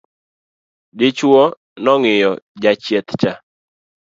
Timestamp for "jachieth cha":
2.61-3.31